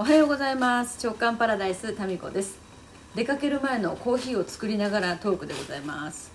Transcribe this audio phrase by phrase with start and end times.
[0.00, 0.98] おはようございます。
[1.06, 2.58] 直感パラダイスタミコです。
[3.14, 6.32] 出かける前のコーヒーを作りながらトークでございます。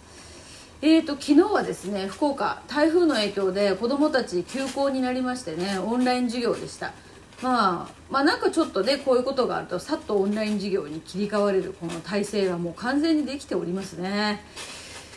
[0.84, 6.94] えーと昨日はですね福岡台風の影響で子どもたち休校になりましてねオンライン授業でした。
[7.42, 14.44] まあ、まあなんかちょっとねこういうことがあるとさっとオンライン授業に切り替われるこの体制はもう完全にできておりますね。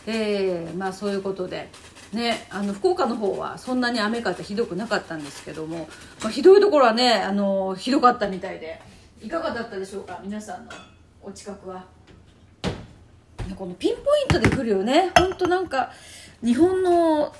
[0.07, 1.69] えー、まあそういうことで。
[2.13, 5.89] ね、あの福岡の方はそんなに雨風ひどくなかったんですけども、
[6.23, 8.81] まあ、ひどいところはねあのひどかったみたいで
[9.23, 10.19] いかがだったでしょうか？
[10.25, 10.73] 皆さんの
[11.23, 11.85] お近くは。
[13.57, 15.11] このピンポイントで来るよね。
[15.19, 15.91] ほんとなんか
[16.45, 17.35] 日本の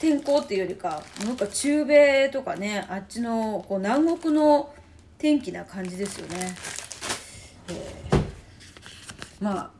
[0.00, 4.74] 天候っていうよりかなんか中米とかねあっちのこう南国の
[5.18, 6.54] 天気な感じですよね、
[7.68, 8.24] えー、
[9.40, 9.70] まあ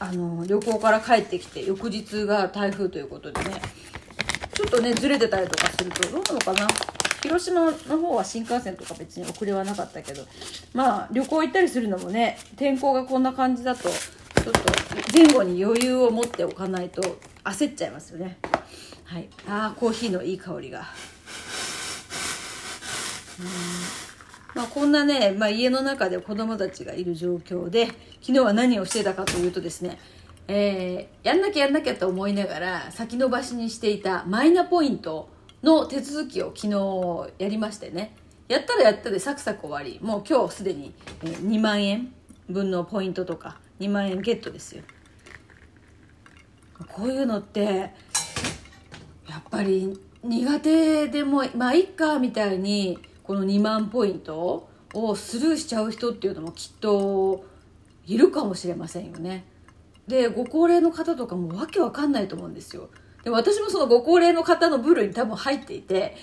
[0.00, 3.62] あの旅行から帰ってきて翌日が台風ということでね。
[4.52, 6.66] ちょっとねずれてたりとかするとどうなのかな？
[7.22, 10.26] 広島の方は新幹線とか別に遅れはなかったけど
[10.74, 14.60] まあ旅行行ったりするのもね天候がこんな感じだとちょっと
[15.14, 17.00] 前後に余裕を持っておかないと
[17.44, 18.38] 焦っちゃいますよね。
[19.04, 19.28] はい。
[19.48, 20.80] ああコーヒーのいい香りが。
[23.38, 23.99] うん。
[24.54, 27.86] まあ、こんなね、まあ、家の中で子供たちがいる状況で
[28.20, 29.98] 昨日は何をしてたかというとですね、
[30.48, 35.28] えー、やんなきゃやんなきゃと思いながら先延ばしにしていたマイナポイント
[35.62, 38.16] の手続きを昨日やりましてね。
[38.48, 40.00] やったらやったでサクサク終わり。
[40.02, 40.92] もう今日すでに
[41.22, 42.12] 2万円
[42.48, 44.82] 分のポイントとか2万円ゲットですよ。
[46.88, 47.92] こういうのって
[49.28, 52.98] やっぱり苦手でもまあいっかみたいに
[53.30, 57.44] この2万ポイントをスルーしちゃう人っていうのもきっと
[58.04, 59.44] いるかもしれませんよね。
[60.08, 62.88] でご高齢の方とかもわけわかんないと思うんですよ。
[63.22, 66.16] でも私もそのご高齢の方の部類に多分入っていて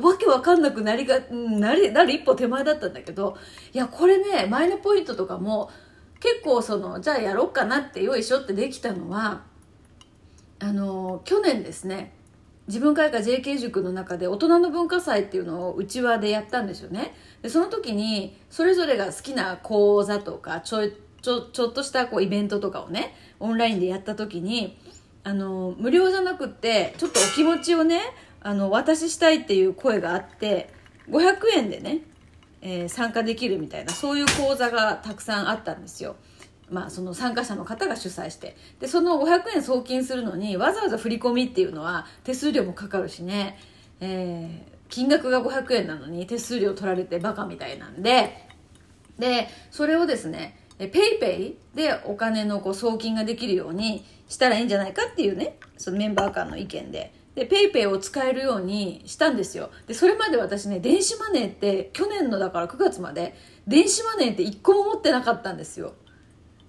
[0.00, 3.36] わけわかんなくなりがなりなる一歩手前だったんだけど
[3.74, 5.68] いやこれねマイナポイントとかも
[6.18, 9.42] 結構そのじゃあやろうかなってよいしょってできたのは
[10.60, 12.14] あの去年ですね
[12.68, 17.14] 自分会館 JK 塾の中で大人の文化祭っていうのをうちわでやったんですよね。
[17.42, 20.88] でその時にそれぞれが好きな講座とかちょ
[21.22, 24.78] ちょちょっとしたこうイベントとかをねオンラインでやった時に
[25.24, 28.00] あの無料じゃなくってちょっとお気持ちをね
[28.40, 30.70] あの渡ししたいっていう声があって
[31.08, 32.00] 500円でね、
[32.60, 36.16] えー、参加できるみたいなそういう講座がたくさんあったんですよ。
[36.70, 38.56] まあ、その参加者の方が主催して。
[38.80, 43.58] でその500円送金するのにわざわざ振り込みっていうのは手数料もかかるしね、
[44.00, 48.46] えー、金額が500円なのに手数料取られてバカみたいなんで。
[49.18, 57.12] でそれをですね PayPay でお金のこう送金ができるようにしたらいいんじゃないかっていうねそのメンバー間の意見で。
[57.34, 59.70] で PayPay を使えるようにしたんですよ。
[59.86, 63.36] でそれまで私ね電子マネーって去年のだから9月まで
[63.68, 65.94] 電子マネーって1個も持ってなかったんですよ。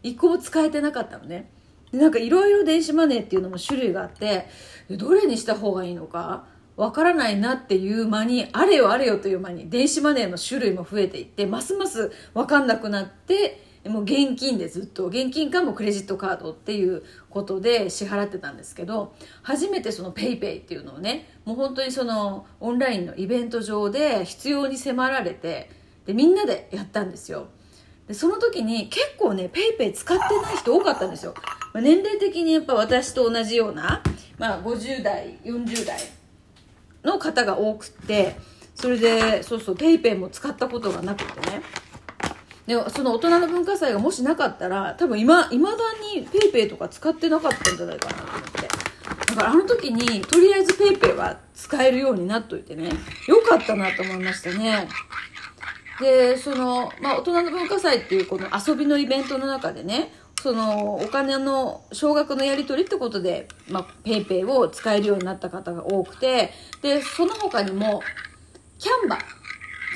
[0.03, 1.49] 一個使えてなかったのね。
[1.91, 4.47] でなんかいろいろ電子マネーっていうのも種類があって
[4.89, 6.45] どれにした方がいいのか
[6.75, 25.69] わからないなっていう間にあれよあれよという間に電子マネーの種類も増えていってますますわかんなくなってもう現金でずっと現金かもクレジットカードっていうことで支払ってたんですけど初めてその PayPay っていうのをねもう本当にそのオンラインのイベント上で必要に迫られて
[26.05, 27.47] でみんなでやったんですよ。
[28.09, 31.35] でその時に結構ね PayPay 使ってない人多かったんですよ、
[31.73, 34.01] まあ、年齢的にやっぱ私と同じような、
[34.39, 35.99] まあ、50代40代
[37.03, 38.35] の方が多くって
[38.73, 41.61] それでそうそう PayPay も使ったことがなくてね。
[42.65, 45.77] でその大人の文化祭がもしなかったら多分今いまだ
[46.15, 48.67] に PayPay とか使ってなかったんじゃないかなと思って。
[49.27, 52.89] だからあの時にとりあえず PayPay は使えるようになっといてね。
[53.27, 54.87] よかったなと思いましたね。
[55.99, 66.51] でその、まあ、大人の文化祭っていうこの遊びのイベントの中でねそのお金の少額のやり取りってことで、まあ、ペイペイを使えるようになった方が多くて
[66.81, 68.01] でその他にも
[68.77, 69.19] キャンバ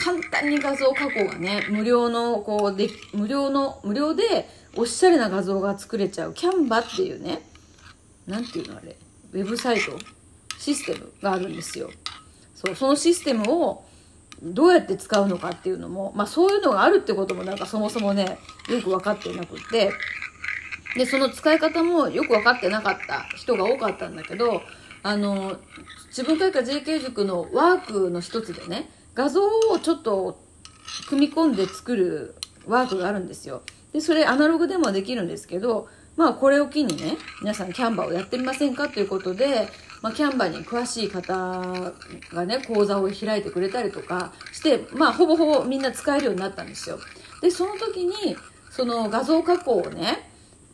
[0.04, 7.42] 簡単に画像加工がね無料のこうで無料の無料でおしゃれな画像が作れちゃうキャンバっていうね
[8.28, 8.98] なんていうのあれ
[9.32, 9.98] ウェブサイト
[10.58, 11.90] システムがあるんですよ。
[12.56, 13.86] そうそのシステムを
[14.44, 18.38] どうやって使うのかっていうのも、まあそういうのがあるってこともなんかそもそもね、
[18.70, 19.92] よく分かっていなくって、
[20.96, 24.62] で、その使い方もよく分かってなかった人が多かったんだけど、
[25.02, 25.58] あの、
[26.08, 29.42] 自分というか JK 塾のワークの一つでね、画像
[29.72, 30.40] をちょっと
[31.08, 32.36] 組み込んで作る
[32.68, 33.64] ワークがあるんですよ。
[33.94, 39.70] で、それアナログでもできるんですけど、まあこれを機にね、皆さんキャンバーをやってみませんかということで、
[40.04, 41.34] まあ、キャンバーに詳しい方
[42.34, 47.00] がね講座を開いてくれたりとかしてまあほぼほぼみんな使えるようになったんですよ。
[47.42, 48.36] でその時に
[48.70, 50.30] その画像加工をね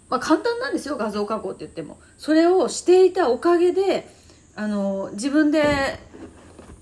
[0.09, 1.99] まあ、簡単なんですよ画像加工って言っても。
[2.17, 4.07] それをしていたおかげで
[4.55, 5.63] あの自分で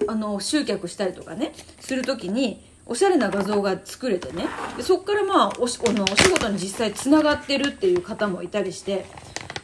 [0.08, 1.52] あの集客したりとかね
[1.82, 4.48] する時におしゃれな画像が作れてね。
[4.78, 9.06] でそこからまあおしおのお仕事に実際つながってるっていう方もいたりして。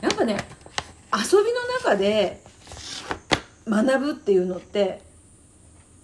[0.01, 0.35] やっぱね
[1.13, 2.43] 遊びの中で
[3.67, 5.01] 学ぶっていうのって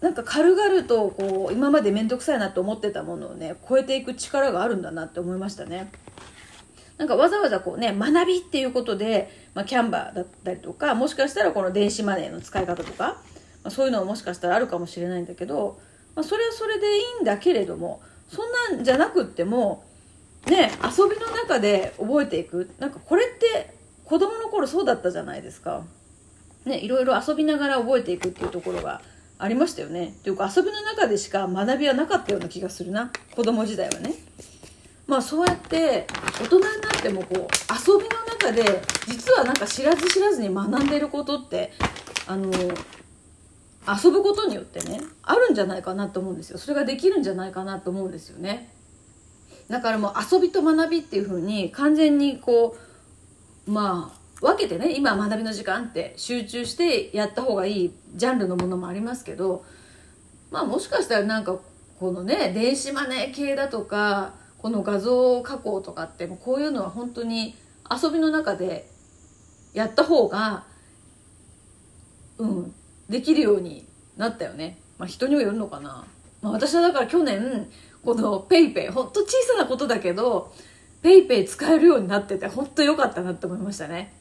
[0.01, 5.91] なんか軽々とこう今まで面倒くさいなと思ってたものをね超えていく力があるんだなって思いましたね。
[6.97, 13.19] なんかわざわざこうね学びっていうことで、まあ、キャンバーだったりとかもしかしたらこの電子マネーの使い方とか、ま
[13.65, 15.79] あ、そういうのももしかしたらあるかもしれないんだけど、
[16.15, 19.85] まあ、それはそれでいいんだけれどもそんなんじゃなくっても
[20.47, 23.73] ね遊びの中で覚えていくなんかこれって
[24.03, 25.83] 子供の頃そうだったじゃないですか。
[26.65, 29.01] ね、いろいろ遊びながら覚えていくっていうところが
[29.37, 30.13] ありましたよね。
[30.23, 34.13] というか遊びの中でしか学びはなかったような気がするな子供時代はね。
[35.07, 36.05] まあそうやって
[36.39, 41.73] 大人になってもこう遊びの中で実はなんか知らず知らずに学んでることって
[42.27, 42.51] あの
[43.87, 48.71] 遊ぶことによってねあるんじゃないかなと思うんですよそれができるんじゃないかなと思うんですよね
[49.67, 52.77] だからもう遊びと学びっていう風に完全にこ
[53.67, 59.65] うまあ分けてね今学びの時間って集中してやった方がいいジャンルのものもありますけど
[60.51, 61.57] まあもしかしたらなんか
[61.99, 67.55] このね電子マネー系だとかこの画像加工とかってもこういうのは本当に
[67.89, 68.89] 遊びの中で
[69.73, 70.65] やった方が
[72.37, 72.73] うん
[73.09, 73.87] できるように
[74.17, 74.79] なったよね。
[74.97, 76.05] まあ人にはよるのかな。
[76.41, 77.69] まあ私はだから去年
[78.03, 80.53] この PayPay ほんと小さなことだけど
[81.03, 84.18] PayPay 使えるようになってて本当良かったなって思いましたね。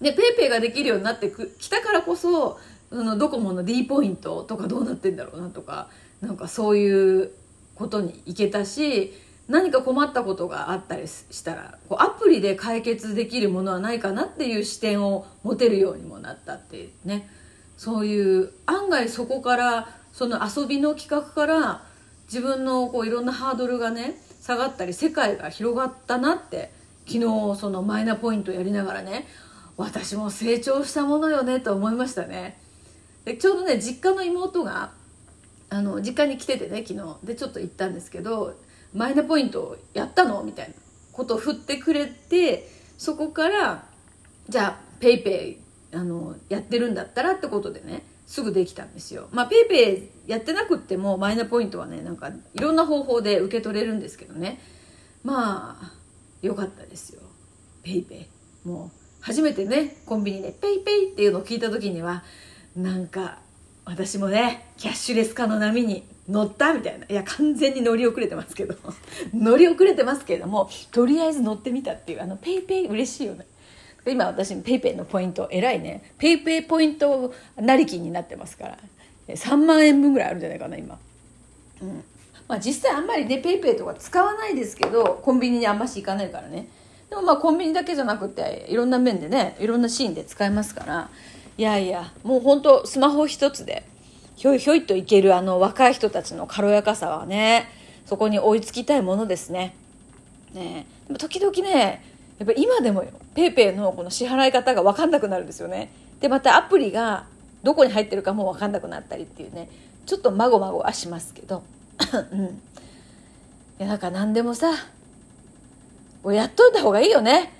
[0.00, 2.58] で PayPay ができるようになってきたからこそ
[2.90, 5.88] そのドコモの D ポイントとかどうなってんだろうなとか
[6.20, 7.30] なんかそういう
[7.74, 9.12] ことに行けたし
[9.48, 17.28] 何か困ったことがあったりしたらこうアプリで解決できるものはないかなっていう視点を持てるようにもなったっていうね。
[17.76, 21.84] そういう案外そこからその遊びの企画から
[22.26, 26.72] 自分のこういろんなハードルがね下がったり世界が広がったなって
[27.06, 29.28] 昨日そのマイナポイントやりながらね
[29.78, 32.58] 私も成長したものよねと思いましたね。
[33.24, 34.92] でちょうどね実家の妹が
[35.70, 37.16] あの実家に来ててね昨日。
[37.24, 38.58] でちょっと行ったんですけど
[38.92, 40.74] マイナポイントやったのみたいな
[41.12, 43.86] ことを振ってくれてそこから
[44.48, 45.58] じゃあ PayPay
[45.94, 49.28] あのやってるんだったらってことでねすぐできたんですよ。
[49.30, 54.60] ま PayPay やってなくってもマイナポイントはねなんかいろんな方法で受け取れるんですけどね。
[55.22, 55.92] まあ
[56.42, 57.22] 良かったですよ。
[57.84, 58.26] PayPay
[58.64, 62.22] もう初めてねコンビニで PayPay っていうのを聞いた時には
[62.76, 63.38] なんか
[63.84, 67.06] 私もねキャッシュレス化の波に乗ったみたいな。
[67.06, 68.74] いや完全に乗り遅れてますけど。
[69.32, 73.46] 乗り遅れてますけれどもとりあえず乗ってみたっていうあの PayPay 嬉しいよね。
[74.06, 76.12] 今私 PayPay のポイントえらいね。
[76.18, 78.78] PayPay ポイントなりきになってますから。
[79.28, 80.98] 3万円分ぐらいあるんじゃないかな今。
[81.80, 82.04] うん。
[82.46, 86.68] まあ実際あんまりねペイペイとか使わないですけどコンビニにあんまし行かないからね。
[87.10, 91.10] でもまあコンビニだけじゃなくていろんな面でねいろんなシーンで使えますから
[91.56, 93.84] いやいやもうほんとスマホ一つで
[94.36, 97.68] ひょいひょいといけるあの若い人たちの軽やかさはね
[98.06, 99.74] そこに追いつきたいものですね。
[100.54, 102.02] ねでも時々ね
[102.38, 105.90] やっぱ今でもよ PayPay のこの支払い方が分かんなくなるんですよね。
[106.20, 107.26] でまたアプリが
[107.62, 109.68] どこに入ってるかも分かんなくなったりっていうね
[110.06, 111.62] ちょっとまごまごはしますけど、
[112.32, 112.48] うん、い
[113.78, 114.72] やなんか何でもさ
[116.32, 117.52] やっといた方がいいよね。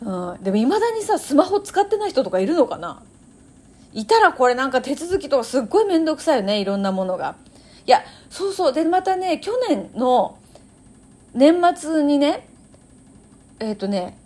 [0.00, 3.02] うん、でもいまだにさスマホ使ってない人とかいるのかな？
[3.92, 7.36] いたらこれなんか手続きとかすっごい面倒くさいよねいろんなものが。
[7.86, 8.72] いやそうそう。
[8.72, 10.38] でまたね去年の
[11.34, 12.46] 年末にね
[13.58, 14.18] えっ、ー、とね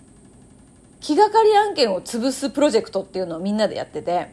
[1.01, 4.31] 気がかり案件を潰すプロジェクトっていうのをみんなでやってて、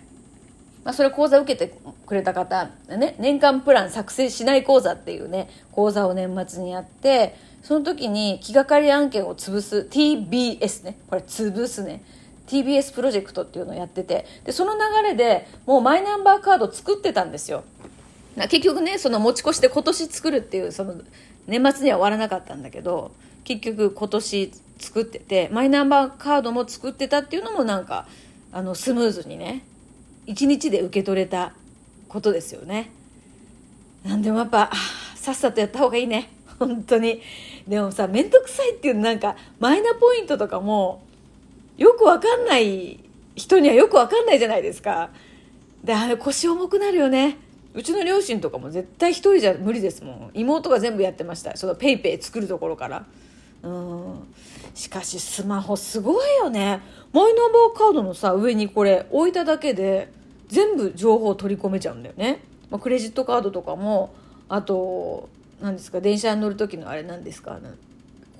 [0.83, 1.74] まあ、それ講座受けて
[2.05, 7.36] くれた方、ね、年間プラン作成しない講座っていうね講座を年末にやって
[7.67, 10.97] その時に気がかり案件を潰す TBS ね。
[11.09, 12.01] これ潰すね。
[12.47, 14.25] TBS プロジェクトっていうのをやってて。
[14.45, 17.65] でその流れでもうマイナンバーカード作ってたんですよ。
[18.38, 20.93] 結局ねその持ち越して今年作るっていうその
[21.45, 23.12] 年末には終わらなかったんだけど
[23.43, 28.07] 結局今年作っててマイナンバーカードも作ってたっていうのもなんか
[28.53, 29.65] あのスムーズにね
[30.27, 31.51] 1日で受け取れた
[32.07, 32.91] ことですよね。
[34.05, 34.71] なんでもやっぱ
[35.15, 36.29] さっさとやった方がいいね。
[36.59, 37.21] 本当に。
[37.67, 41.03] でもさ面倒くさいっていうなんかマイナポイントとかも
[41.77, 43.00] よくわかんない
[43.36, 45.09] 人にはよくわかんないじゃないですか。
[45.83, 47.38] であれ腰重くなるよね。
[47.74, 50.31] うちの両親とかも絶対一人じゃ無理ですもん。
[50.33, 51.55] 妹が全部やってました。
[51.55, 53.05] そのペイペイ作るところから。
[53.62, 54.33] うん。
[54.74, 56.81] しかしスマホすごいよね。
[57.13, 60.12] マイナンバーカードのさ上にこれ置いただけで
[60.47, 64.13] 全部情報を取り込めちゃうんだよね、まあ、クレジットカードとかも
[64.50, 65.29] あと
[65.61, 66.01] 何ですか？
[66.01, 67.59] 電車に乗る時のあれ何ですか？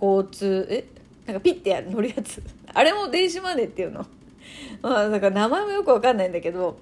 [0.02, 0.86] 交通え？
[1.26, 2.42] なんかピッてやる乗るやつ。
[2.74, 4.06] あれも電子マネーっていうの？
[4.82, 6.78] まあだか名前もよくわかんないんだけど、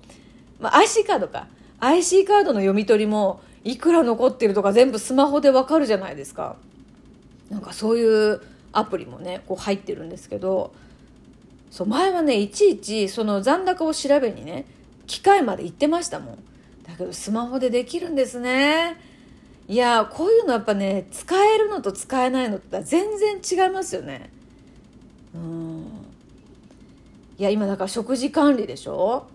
[0.59, 1.47] まあ、IC カードか。
[1.79, 6.55] IC カードの読み取りもいくら残ってるとか全部スマホでわかるじゃないですか。
[7.49, 10.73] なんかそういうアプリもねこう入ってるんですけど
[11.71, 14.65] そう前はねいちいちその残高を調べにね
[15.07, 16.35] 機械まで行ってましたもん。
[16.87, 18.97] だけどスマホでできるんですね。
[19.67, 24.29] いやこういうのやっぱね使えるのと使えないのって全然違いますよね。
[25.33, 25.85] うん。
[27.37, 29.25] いや今だから食事管理でしょ？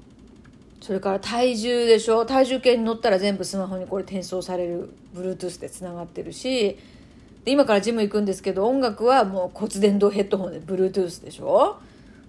[0.80, 2.24] それから体重でしょ？
[2.24, 6.78] 体重計に乗ったら全部スマホにこれ転送される Bluetooth でつながってるし。
[7.44, 11.78] で今からジム行くんですけど音楽はもう骨伝導ヘッドホンで Bluetooth でしょ？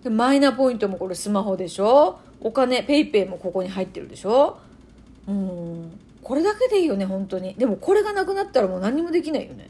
[0.04, 2.20] でマイナポイントもこれスマホでしょ？
[2.42, 4.58] お金 PayPay もここに入ってるでしょ？
[5.28, 5.92] うん。
[6.24, 7.56] これだけでいいよね本当に。
[7.56, 9.70] でもこれがなくなったらもう何もできないよね。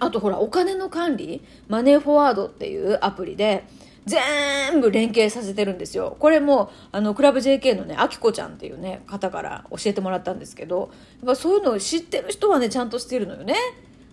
[0.00, 3.64] あとほらお金の管理マネーフォワードっていうアプリで
[4.06, 6.16] 全部連携させてるんですよ。
[6.18, 13.54] これもあのクラブ JK のねあきこちゃんっていうね方から教えてもらったんですけどやっぱそういうのを知ってる人はねちゃんとしてるのよね。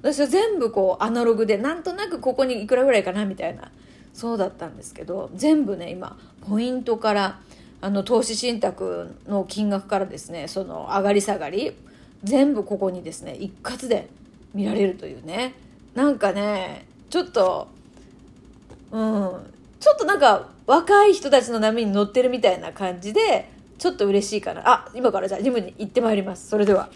[0.01, 3.71] 私は全部こうアナログでなんとなくここにいくらぐらいかなみたいな。
[4.13, 7.39] そうだったんですけど全部ね今ポイントから
[7.85, 11.71] あの投資信託の金額からですねその上がり下がり
[12.23, 14.09] 全部ここにですね一括で
[14.55, 15.53] 見られるというね。
[15.93, 17.67] なんかねちょっと
[18.89, 19.31] うん
[19.79, 24.67] ちょっとなんか若い人たちの波に乗ってるみたいな感じでちょっと嬉しいかな。
[24.67, 26.49] あ今からじゃあジムに行ってまいります。
[26.49, 26.89] それでは。